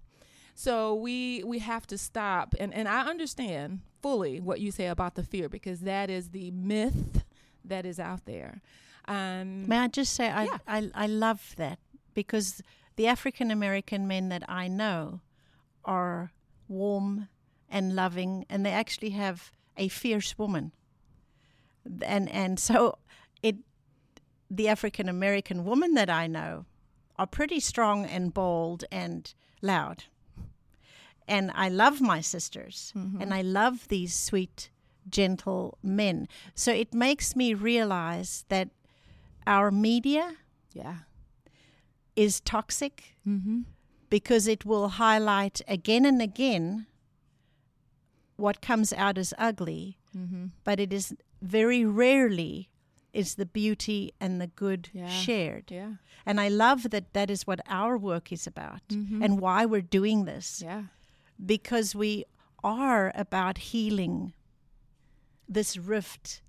So 0.55 0.95
we 0.95 1.43
we 1.45 1.59
have 1.61 1.87
to 1.89 1.99
stop 1.99 2.55
and, 2.59 2.75
and 2.75 2.89
I 2.89 3.03
understand 3.07 3.81
fully 4.03 4.41
what 4.41 4.61
you 4.61 4.71
say 4.71 4.87
about 4.87 5.15
the 5.15 5.23
fear 5.23 5.49
because 5.49 5.81
that 5.81 6.11
is 6.11 6.31
the 6.31 6.51
myth 6.51 7.25
that 7.65 7.85
is 7.87 8.01
out 8.01 8.25
there. 8.25 8.61
Um, 9.07 9.69
May 9.69 9.79
I 9.79 9.89
just 9.89 10.15
say, 10.15 10.31
I, 10.31 10.45
Yeah. 10.45 10.59
I, 10.67 10.91
I 10.95 11.07
love 11.07 11.55
that 11.57 11.79
because 12.15 12.63
the 12.97 13.07
African 13.07 13.51
American 13.51 14.07
men 14.09 14.29
that 14.31 14.43
I 14.49 14.69
know 14.69 15.21
are 15.85 16.33
warm 16.69 17.29
and 17.71 17.95
loving, 17.95 18.45
and 18.51 18.65
they 18.65 18.71
actually 18.71 19.11
have 19.11 19.53
a 19.79 19.89
fierce 19.89 20.37
woman. 20.37 20.73
And 22.03 22.29
and 22.29 22.59
so 22.61 22.99
it, 23.43 23.57
the 24.51 24.69
African 24.69 25.09
American 25.09 25.65
woman 25.65 25.95
that 25.95 26.11
I 26.11 26.27
know, 26.27 26.67
are 27.17 27.27
pretty 27.27 27.61
strong 27.61 28.05
and 28.05 28.35
bold 28.35 28.85
and 28.93 29.33
loud. 29.63 30.05
And 31.27 31.51
I 31.55 31.69
love 31.69 32.01
my 32.01 32.23
sisters, 32.23 32.93
and 32.95 33.35
I 33.35 33.43
love 33.43 33.89
these 33.89 34.15
sweet, 34.15 34.71
gentle 35.11 35.77
men. 35.83 36.27
So 36.55 36.73
it 36.73 36.95
makes 36.95 37.37
me 37.37 37.53
realize 37.53 38.45
that 38.49 38.71
our 39.47 39.71
media 39.71 40.37
yeah. 40.73 40.97
is 42.17 42.41
toxic 42.41 43.15
Mm-hmm. 43.27 43.61
because 44.09 44.47
it 44.49 44.65
will 44.65 44.89
highlight 44.89 45.61
again 45.69 46.07
and 46.07 46.23
again 46.23 46.87
what 48.39 48.63
comes 48.63 48.93
out 48.93 49.19
as 49.19 49.35
ugly, 49.39 49.99
Mm-hmm. 50.17 50.47
but 50.65 50.81
it 50.81 50.93
is 50.93 51.15
very 51.43 51.85
rarely 51.85 52.71
is 53.13 53.35
the 53.35 53.45
beauty 53.47 54.13
and 54.21 54.41
the 54.41 54.47
good 54.47 54.89
Yeah. 54.93 55.09
shared. 55.09 55.71
Yeah. 55.71 55.95
And 56.25 56.41
I 56.41 56.49
love 56.49 56.91
that 56.91 57.13
that 57.13 57.31
is 57.31 57.47
what 57.47 57.61
our 57.69 57.99
work 57.99 58.33
is 58.33 58.47
about 58.47 58.87
Mhm. 58.89 59.23
and 59.25 59.41
why 59.41 59.67
we're 59.67 59.83
doing 60.01 60.25
this 60.25 60.63
Yeah. 60.63 60.85
because 61.55 61.95
we 61.95 62.25
are 62.65 63.13
about 63.15 63.59
healing 63.73 64.33
this 65.49 65.77
rift 65.77 66.43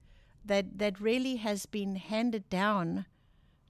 that 0.45 0.77
that 0.79 0.99
really 0.99 1.35
has 1.37 1.65
been 1.65 1.95
handed 1.95 2.49
down 2.49 3.05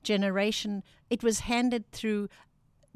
generation 0.03 0.83
it 1.09 1.21
was 1.23 1.39
handed 1.41 1.83
through 1.91 2.29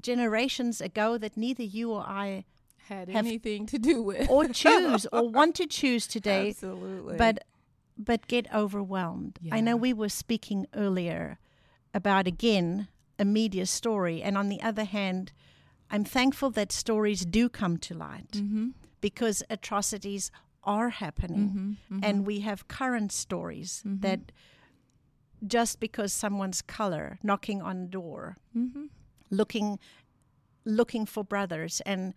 generations 0.01 0.80
ago 0.82 1.18
that 1.18 1.36
neither 1.38 1.63
you 1.63 1.92
or 1.92 2.01
I 2.01 2.46
Had 2.89 3.09
anything 3.09 3.65
to 3.67 3.79
do 3.79 4.01
with 4.01 4.29
or 4.29 4.47
choose 4.63 5.05
or 5.13 5.29
want 5.29 5.55
to 5.55 5.65
choose 5.67 6.07
today 6.07 6.49
Absolutely. 6.49 7.17
but 7.17 7.43
but 7.97 8.27
get 8.27 8.53
overwhelmed. 8.53 9.39
I 9.51 9.61
know 9.61 9.75
we 9.75 9.93
were 9.93 10.09
speaking 10.09 10.65
earlier 10.73 11.37
about 11.93 12.27
again 12.27 12.87
a 13.19 13.25
media 13.25 13.65
story 13.65 14.21
and 14.23 14.37
on 14.37 14.49
the 14.49 14.61
other 14.61 14.83
hand 14.83 15.31
I'm 15.91 16.03
thankful 16.03 16.49
that 16.51 16.71
stories 16.71 17.23
do 17.25 17.49
come 17.49 17.77
to 17.77 17.93
light 17.93 18.31
mm-hmm. 18.31 18.69
because 18.99 19.43
atrocities 19.49 20.31
are 20.63 20.89
happening 20.89 21.77
Mm-hmm. 21.91 21.99
and 22.03 22.25
we 22.25 22.39
have 22.39 22.67
current 22.67 23.11
stories 23.11 23.83
Mhm. 23.85 24.01
that 24.01 24.31
just 25.45 25.79
because 25.79 26.11
someone's 26.13 26.61
color 26.61 27.19
knocking 27.21 27.61
on 27.61 27.89
door 27.89 28.37
mm-hmm. 28.57 28.85
looking 29.29 29.77
looking 30.65 31.05
for 31.05 31.23
brothers 31.23 31.81
and 31.85 32.13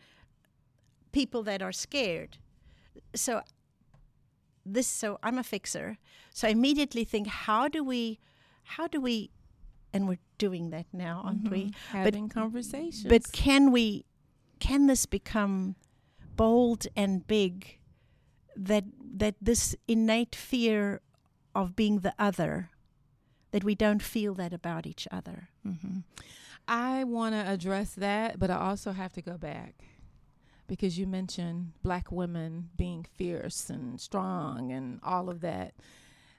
people 1.17 1.43
that 1.43 1.63
are 1.63 1.73
scared. 1.73 2.37
So 3.15 3.41
this 4.65 4.87
so 4.87 5.19
i'm 5.23 5.39
a 5.39 5.47
fixer. 5.55 5.97
So 6.33 6.49
i 6.49 6.51
immediately 6.51 7.05
think 7.05 7.27
how 7.49 7.69
do 7.69 7.81
we 7.93 8.19
how 8.77 8.87
do 8.95 9.01
we 9.01 9.31
and 9.93 10.09
we're 10.09 10.25
doing 10.39 10.71
that 10.71 10.87
now 10.93 11.23
aren't 11.25 11.49
we? 11.51 11.63
Mm-hmm. 11.67 11.97
having 11.97 12.29
conversations. 12.29 13.09
but 13.15 13.23
can 13.33 13.73
we 13.77 14.05
can 14.59 14.81
this 14.91 15.07
become 15.07 15.77
bold 16.43 16.87
and 17.03 17.27
big 17.27 17.79
that 18.69 18.85
that 19.21 19.35
this 19.41 19.75
innate 19.89 20.35
fear 20.35 21.01
of 21.55 21.75
being 21.81 22.01
the 22.01 22.15
other 22.19 22.71
that 23.53 23.65
we 23.65 23.75
don't 23.75 24.03
feel 24.03 24.35
that 24.35 24.53
about 24.53 24.87
each 24.93 25.09
other? 25.11 25.39
Hmm 25.63 26.01
I 26.69 27.05
want 27.05 27.33
to 27.37 27.43
address 27.49 27.91
that, 27.95 28.41
but 28.41 28.51
I 28.51 28.57
also 28.57 28.91
have 28.91 29.13
to 29.13 29.23
go 29.23 29.39
back 29.39 29.75
because 30.67 30.99
you 30.99 31.07
mentioned 31.07 31.73
black 31.83 32.11
women 32.13 32.71
being 32.77 33.07
fierce 33.17 33.71
and 33.71 34.01
strong 34.01 34.73
and 34.73 35.01
all 35.03 35.29
of 35.29 35.41
that. 35.41 35.75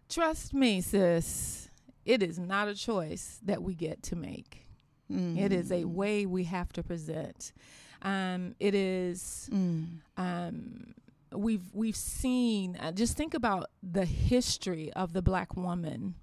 Trust 0.10 0.53
me, 0.53 0.81
sis, 0.81 1.69
it 2.05 2.24
is 2.24 2.38
not 2.39 2.67
a 2.67 2.75
choice 2.75 3.39
that 3.43 3.62
we 3.63 3.74
get 3.75 4.01
to 4.03 4.15
make. 4.15 4.63
It 5.10 5.53
is 5.53 5.72
a 5.72 5.84
Mm. 5.84 5.93
way 5.93 6.25
we 6.25 6.43
have 6.46 6.74
to 6.74 6.84
present. 6.84 7.53
Um, 8.01 8.55
it 8.60 8.75
is 8.75 9.50
Mm. 9.53 10.00
um, 10.17 10.93
we've 11.31 11.74
we've 11.74 11.96
seen. 11.96 12.75
Uh, 12.75 12.91
just 12.91 13.15
think 13.15 13.34
about 13.34 13.69
the 13.81 14.05
history 14.05 14.91
of 14.93 15.13
the 15.13 15.22
black 15.22 15.55
woman 15.55 16.15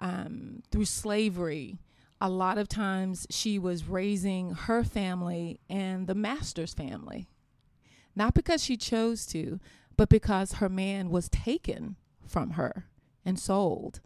um, 0.00 0.62
through 0.70 0.84
slavery. 0.84 1.78
A 2.20 2.28
lot 2.28 2.58
of 2.58 2.68
times, 2.68 3.26
she 3.30 3.58
was 3.58 3.88
raising 3.88 4.50
her 4.52 4.84
family 4.84 5.60
and 5.68 6.06
the 6.06 6.14
master's 6.14 6.72
family, 6.72 7.28
not 8.14 8.34
because 8.34 8.62
she 8.62 8.76
chose 8.76 9.26
to, 9.26 9.60
but 9.96 10.08
because 10.08 10.54
her 10.54 10.68
man 10.68 11.10
was 11.10 11.28
taken 11.28 11.96
from 12.26 12.50
her 12.50 12.86
and 13.24 13.38
sold. 13.38 14.00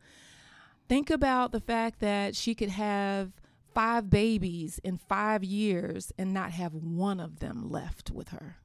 Think 0.89 1.11
about 1.11 1.53
the 1.53 1.61
fact 1.61 2.01
that 2.01 2.35
she 2.35 2.55
could 2.55 2.71
have 2.71 3.33
five 3.75 4.11
babies 4.11 4.81
in 4.83 4.97
five 4.97 5.45
years 5.45 6.13
and 6.19 6.33
not 6.33 6.53
have 6.53 6.75
one 6.75 7.21
of 7.21 7.41
them 7.41 7.71
left 7.71 8.11
with 8.11 8.31
her. 8.31 8.57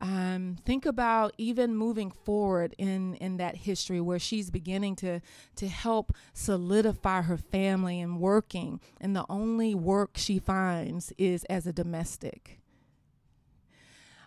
Um, 0.00 0.56
think 0.64 0.86
about 0.86 1.34
even 1.38 1.74
moving 1.74 2.12
forward 2.12 2.72
in, 2.78 3.14
in 3.14 3.36
that 3.38 3.56
history 3.56 4.00
where 4.00 4.20
she's 4.20 4.48
beginning 4.48 4.94
to, 4.96 5.20
to 5.56 5.66
help 5.66 6.12
solidify 6.32 7.22
her 7.22 7.36
family 7.36 8.00
and 8.00 8.20
working, 8.20 8.80
and 9.00 9.16
the 9.16 9.26
only 9.28 9.74
work 9.74 10.12
she 10.16 10.38
finds 10.38 11.12
is 11.18 11.42
as 11.44 11.66
a 11.66 11.72
domestic. 11.72 12.60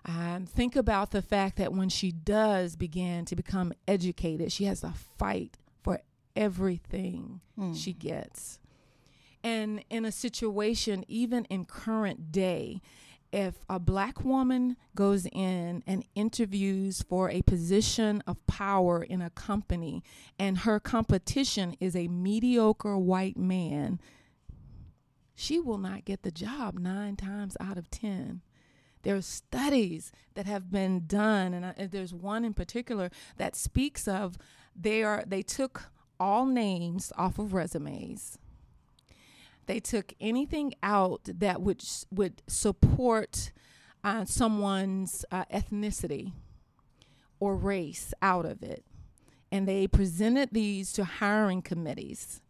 Um, 0.03 0.45
think 0.45 0.75
about 0.75 1.11
the 1.11 1.21
fact 1.21 1.57
that 1.57 1.73
when 1.73 1.87
she 1.89 2.11
does 2.11 2.75
begin 2.75 3.23
to 3.25 3.35
become 3.35 3.71
educated, 3.87 4.51
she 4.51 4.65
has 4.65 4.81
to 4.81 4.93
fight 5.17 5.57
for 5.83 5.99
everything 6.35 7.39
Mm. 7.57 7.75
she 7.77 7.93
gets. 7.93 8.57
And 9.43 9.83
in 9.89 10.05
a 10.05 10.11
situation, 10.11 11.05
even 11.07 11.45
in 11.45 11.65
current 11.65 12.31
day, 12.31 12.81
if 13.31 13.59
a 13.69 13.79
black 13.79 14.23
woman 14.23 14.75
goes 14.95 15.25
in 15.31 15.83
and 15.87 16.05
interviews 16.15 17.01
for 17.07 17.29
a 17.29 17.41
position 17.43 18.21
of 18.27 18.45
power 18.47 19.01
in 19.01 19.21
a 19.21 19.29
company 19.29 20.03
and 20.37 20.59
her 20.59 20.79
competition 20.79 21.75
is 21.79 21.95
a 21.95 22.07
mediocre 22.07 22.97
white 22.97 23.37
man, 23.37 23.99
she 25.33 25.59
will 25.59 25.77
not 25.77 26.05
get 26.05 26.23
the 26.23 26.31
job 26.31 26.77
nine 26.77 27.15
times 27.15 27.55
out 27.59 27.77
of 27.77 27.89
10. 27.89 28.41
There 29.03 29.15
are 29.15 29.21
studies 29.21 30.11
that 30.35 30.45
have 30.45 30.71
been 30.71 31.07
done, 31.07 31.53
and, 31.53 31.65
I, 31.65 31.87
there's 31.89 32.13
one 32.13 32.45
in 32.45 32.53
particular 32.53 33.09
that 33.37 33.55
speaks 33.55 34.07
of 34.07 34.37
they 34.75 35.03
are 35.03 35.23
they 35.25 35.41
took 35.41 35.89
all 36.19 36.45
names 36.45 37.11
off 37.17 37.39
of 37.39 37.53
resumes. 37.53 38.37
They 39.67 39.79
took 39.79 40.13
anything 40.19 40.73
out 40.83 41.21
that 41.25 41.61
would 41.61 41.83
would 42.11 42.41
support 42.47 43.51
uh, 44.03 44.25
someone's 44.25 45.23
uh, 45.31 45.45
ethnicity 45.53 46.33
or 47.39 47.55
race 47.55 48.13
out 48.21 48.45
of 48.45 48.63
it, 48.63 48.83
and 49.51 49.67
they 49.67 49.87
presented 49.87 50.49
these 50.51 50.91
to 50.93 51.03
hiring 51.03 51.61
committees. 51.61 52.41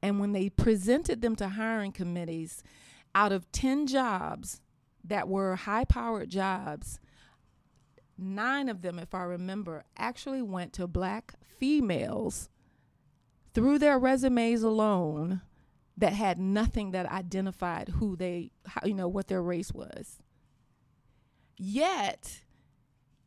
And 0.00 0.20
when 0.20 0.32
they 0.32 0.48
presented 0.48 1.22
them 1.22 1.34
to 1.36 1.48
hiring 1.48 1.92
committees, 1.92 2.62
out 3.14 3.32
of 3.32 3.50
ten 3.50 3.86
jobs 3.86 4.60
that 5.02 5.28
were 5.28 5.56
high-powered 5.56 6.28
jobs, 6.30 7.00
nine 8.16 8.68
of 8.68 8.82
them, 8.82 8.98
if 8.98 9.14
I 9.14 9.22
remember, 9.22 9.84
actually 9.96 10.42
went 10.42 10.72
to 10.74 10.86
black 10.86 11.34
females 11.58 12.48
through 13.54 13.78
their 13.78 13.98
resumes 13.98 14.62
alone 14.62 15.40
that 15.98 16.12
had 16.12 16.38
nothing 16.38 16.92
that 16.92 17.06
identified 17.06 17.88
who 17.88 18.16
they 18.16 18.52
how, 18.66 18.80
you 18.84 18.94
know 18.94 19.08
what 19.08 19.26
their 19.26 19.42
race 19.42 19.72
was. 19.72 20.18
Yet 21.56 22.42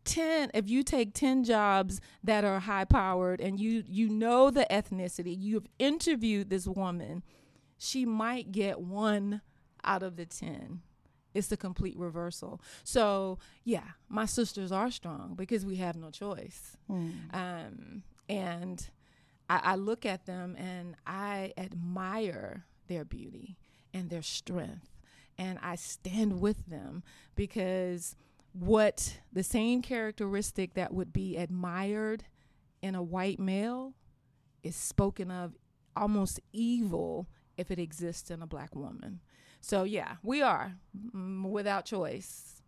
10 0.06 0.52
if 0.54 0.68
you 0.68 0.82
take 0.82 1.14
10 1.14 1.44
jobs 1.44 2.02
that 2.24 2.44
are 2.44 2.60
high 2.60 2.86
powered 2.86 3.40
and 3.40 3.60
you 3.60 3.84
you 3.88 4.10
know 4.10 4.50
the 4.50 4.66
ethnicity 4.72 5.36
you've 5.38 5.68
interviewed 5.78 6.50
this 6.50 6.66
woman 6.66 7.22
she 7.78 8.04
might 8.04 8.52
get 8.52 8.82
one 8.82 9.42
out 9.84 10.02
of 10.02 10.16
the 10.16 10.26
10 10.26 10.82
it's 11.34 11.52
a 11.52 11.56
complete 11.56 11.98
reversal. 11.98 12.62
So 12.84 13.38
yeah 13.64 13.90
my 14.10 14.26
sisters 14.26 14.72
are 14.72 14.90
strong 14.90 15.36
because 15.36 15.66
we 15.66 15.76
have 15.76 15.96
no 15.96 16.10
choice. 16.10 16.78
Mm. 16.90 17.14
um, 17.34 18.04
and 18.28 18.90
I, 19.52 19.74
I 19.74 19.76
look 19.76 20.06
at 20.06 20.26
them 20.26 20.56
and 20.58 20.96
I 21.06 21.52
admire 21.58 22.66
their 22.88 23.04
beauty 23.04 23.58
and 23.94 24.10
their 24.10 24.22
strength, 24.22 24.90
and 25.38 25.60
I 25.62 25.76
stand 25.76 26.40
with 26.40 26.68
them 26.68 27.04
because 27.36 28.16
what 28.54 29.20
the 29.32 29.44
same 29.44 29.82
characteristic 29.82 30.74
that 30.76 30.94
would 30.94 31.12
be 31.12 31.36
admired 31.36 32.24
in 32.82 32.96
a 32.96 33.04
white 33.04 33.40
male 33.40 33.94
is 34.64 34.76
spoken 34.76 35.30
of 35.30 35.58
almost 35.98 36.40
evil 36.54 37.28
if 37.58 37.72
it 37.72 37.80
exists 37.80 38.32
in 38.32 38.42
a 38.42 38.48
black 38.48 38.74
woman. 38.74 39.20
So 39.60 39.84
yeah, 39.84 40.16
we 40.24 40.42
are 40.42 40.76
mm, 41.14 41.50
without 41.50 41.84
choice. 41.86 42.62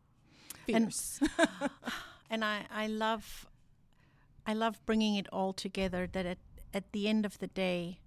And- 0.67 0.93
Fierce. 0.93 1.21
and 2.29 2.43
I, 2.43 2.65
I 2.69 2.87
love 2.87 3.45
I 4.45 4.53
love 4.53 4.85
bringing 4.85 5.15
it 5.15 5.27
all 5.31 5.53
together 5.53 6.09
that 6.11 6.25
at, 6.25 6.37
at 6.73 6.91
the 6.91 7.07
end 7.07 7.25
of 7.25 7.37
the 7.39 7.47
day 7.47 7.99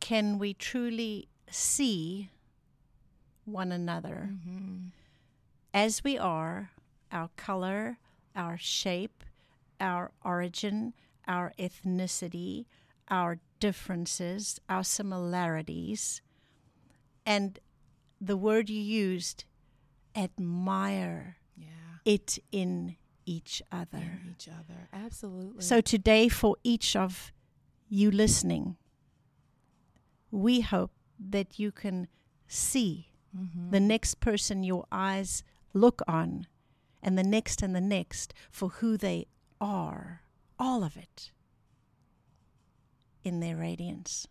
can 0.00 0.38
we 0.38 0.52
truly 0.54 1.28
see 1.50 2.30
one 3.44 3.70
another 3.72 4.30
Mhm. 4.32 4.90
as 5.72 6.02
we 6.04 6.18
are 6.18 6.70
our 7.12 7.28
color 7.36 7.98
our 8.34 8.58
shape 8.58 9.22
our 9.80 10.10
origin 10.24 10.92
our 11.26 11.52
ethnicity 11.58 12.66
our 13.08 13.38
differences 13.60 14.58
our 14.68 14.82
similarities 14.84 16.20
and 17.24 17.58
the 18.20 18.36
word 18.36 18.68
you 18.68 18.80
used 18.80 19.44
admire 20.14 21.36
Yeah. 21.56 21.98
it 22.04 22.38
in 22.52 22.96
each 23.24 23.60
other 23.72 23.98
in 24.24 24.30
each 24.32 24.48
other. 24.48 24.88
Absolutely. 24.92 25.62
So 25.62 25.80
today, 25.80 26.28
for 26.28 26.56
each 26.62 26.94
of 26.94 27.32
you 27.88 28.10
listening, 28.10 28.76
we 30.30 30.60
hope 30.60 30.92
that 31.18 31.58
you 31.58 31.72
can 31.72 32.08
see 32.48 33.10
Mm-hmm. 33.36 33.70
the 33.70 33.80
next 33.80 34.20
person 34.20 34.62
your 34.62 34.86
eyes 34.90 35.42
look 35.74 36.00
on, 36.08 36.46
and 37.02 37.18
the 37.18 37.22
next 37.22 37.60
and 37.60 37.76
the 37.76 37.82
next 37.82 38.32
for 38.50 38.70
who 38.70 38.96
they 38.96 39.26
are. 39.60 40.22
All 40.58 40.82
of 40.82 40.96
it 40.96 41.32
in 43.24 43.40
their 43.40 43.56
radiance. 43.56 44.26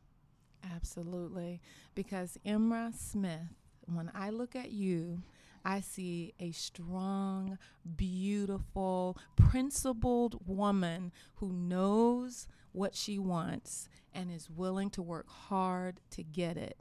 Absolutely. 0.74 1.62
Because 1.94 2.40
Emra 2.44 2.96
Smith, 2.98 3.54
when 3.86 4.10
I 4.16 4.32
look 4.32 4.56
at 4.56 4.72
you, 4.72 5.22
I 5.64 5.82
see 5.82 6.34
a 6.40 6.52
strong, 6.52 7.60
beautiful, 7.96 9.18
principled 9.36 10.40
woman 10.48 11.12
who 11.36 11.54
knows 11.54 12.48
what 12.76 12.96
she 12.96 13.18
wants 13.18 13.90
and 14.14 14.32
is 14.32 14.50
willing 14.50 14.90
to 14.92 15.02
work 15.02 15.30
hard 15.30 16.00
to 16.12 16.24
get 16.24 16.58
it. 16.58 16.78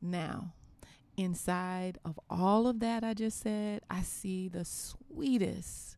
Now, 0.00 0.54
inside 1.16 1.98
of 2.04 2.18
all 2.28 2.66
of 2.66 2.80
that 2.80 3.04
I 3.04 3.14
just 3.14 3.40
said, 3.40 3.82
I 3.90 4.02
see 4.02 4.48
the 4.48 4.64
sweetest, 4.64 5.96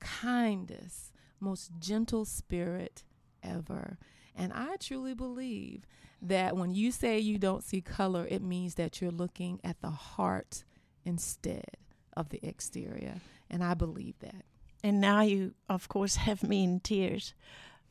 kindest, 0.00 1.12
most 1.40 1.72
gentle 1.78 2.24
spirit 2.24 3.04
ever. 3.42 3.98
And 4.34 4.52
I 4.52 4.76
truly 4.76 5.14
believe 5.14 5.84
that 6.22 6.56
when 6.56 6.72
you 6.72 6.92
say 6.92 7.18
you 7.18 7.38
don't 7.38 7.64
see 7.64 7.80
color, 7.80 8.26
it 8.30 8.42
means 8.42 8.76
that 8.76 9.00
you're 9.00 9.10
looking 9.10 9.60
at 9.64 9.80
the 9.80 9.90
heart 9.90 10.64
instead 11.04 11.76
of 12.16 12.28
the 12.28 12.40
exterior. 12.46 13.20
And 13.50 13.62
I 13.64 13.74
believe 13.74 14.18
that. 14.20 14.44
And 14.84 15.00
now 15.00 15.22
you, 15.22 15.54
of 15.68 15.88
course, 15.88 16.16
have 16.26 16.42
me 16.42 16.64
in 16.64 16.80
tears. 16.80 17.34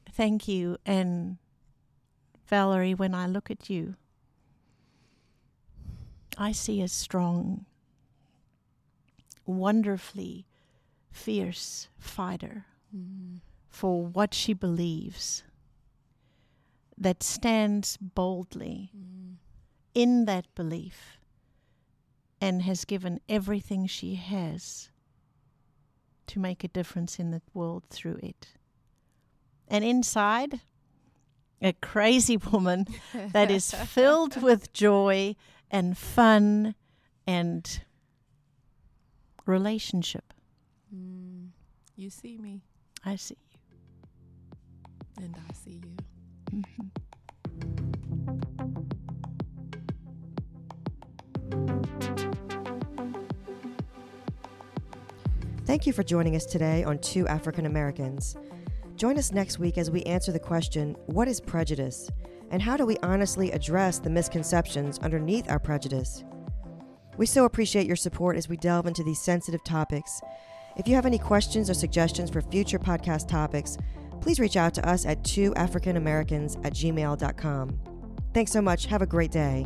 Thank 0.10 0.48
you. 0.48 0.78
And 0.86 1.38
Valarie, 2.50 2.98
when 2.98 3.14
I 3.14 3.28
look 3.28 3.52
at 3.52 3.70
you, 3.70 3.96
I 6.38 6.52
see 6.52 6.82
a 6.82 6.88
strong, 6.88 7.66
wonderfully 9.46 10.46
fierce 11.12 11.90
fighter 11.98 12.66
mm. 12.96 13.40
for 13.70 14.06
what 14.06 14.34
she 14.34 14.54
believes, 14.54 15.44
that 16.98 17.24
stands 17.24 17.98
boldly 17.98 18.92
mm. 18.96 19.36
in 19.94 20.26
that 20.26 20.54
belief 20.56 21.18
and 22.40 22.64
has 22.64 22.86
given 22.86 23.20
everything 23.30 23.86
she 23.86 24.16
has 24.16 24.90
to 26.28 26.40
make 26.40 26.64
a 26.64 26.68
difference 26.68 27.20
in 27.20 27.32
the 27.32 27.42
world 27.54 27.84
through 27.90 28.20
it. 28.24 28.48
And 29.72 29.84
inside, 29.86 30.60
a 31.62 31.72
crazy 31.74 32.36
woman 32.52 32.86
that 33.32 33.50
is 33.50 33.72
filled 33.88 34.42
with 34.42 34.74
joy 34.74 35.36
and 35.72 35.98
fun 35.98 36.76
and 37.26 37.82
relationship. 39.46 40.34
Mm. 40.94 41.50
You 41.96 42.10
see 42.10 42.38
me, 42.38 42.62
I 43.06 43.16
see 43.16 43.38
you. 43.52 43.60
and 45.24 45.36
I 45.50 45.54
see 45.54 45.80
you. 45.84 45.96
you. 46.52 46.64
Mhm. 46.82 46.92
Thank 55.66 55.86
you 55.88 55.94
for 55.94 56.04
joining 56.04 56.36
us 56.36 56.46
today 56.46 56.84
on 56.84 57.00
Two 57.00 57.28
African 57.28 57.66
Americans. 57.66 58.36
Join 59.02 59.18
us 59.18 59.32
next 59.32 59.58
week 59.58 59.80
as 59.80 59.90
we 59.90 60.04
answer 60.04 60.32
the 60.32 60.38
question 60.40 60.96
what 61.08 61.28
is 61.28 61.42
prejudice? 61.42 62.08
And 62.52 62.62
how 62.62 62.78
do 62.78 62.86
we 62.86 62.98
honestly 63.02 63.50
address 63.50 63.98
the 63.98 64.12
misconceptions 64.12 65.00
underneath 65.00 65.50
our 65.50 65.58
prejudice? 65.58 66.24
We 67.18 67.26
so 67.26 67.46
appreciate 67.46 67.88
your 67.88 67.96
support 67.96 68.38
as 68.38 68.48
we 68.48 68.58
delve 68.58 68.86
into 68.86 69.04
these 69.04 69.20
sensitive 69.20 69.64
topics. 69.64 70.22
If 70.78 70.88
you 70.88 70.94
have 70.94 71.08
any 71.08 71.18
questions 71.18 71.68
or 71.68 71.74
suggestions 71.74 72.30
for 72.30 72.42
future 72.42 72.78
podcast 72.78 73.28
topics, 73.28 73.76
please 74.20 74.40
reach 74.40 74.56
out 74.56 74.76
to 74.76 74.88
us 74.88 75.08
at 75.08 75.24
twoafricanamericans 75.24 76.64
at 76.64 76.74
gmail.com. 76.74 77.80
Thanks 78.36 78.52
so 78.52 78.62
much. 78.62 78.86
Have 78.86 79.02
a 79.02 79.08
great 79.08 79.32
day. 79.32 79.66